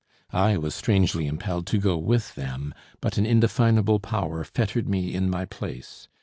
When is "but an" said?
3.01-3.25